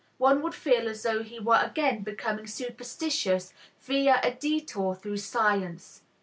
One 0.17 0.41
would 0.41 0.55
feel 0.55 0.89
as 0.89 1.03
though 1.03 1.21
he 1.21 1.37
were 1.39 1.61
again 1.63 2.01
becoming 2.01 2.47
superstitious 2.47 3.53
via 3.83 4.19
a 4.23 4.31
detour 4.31 4.95
through 4.95 5.17
science. 5.17 6.01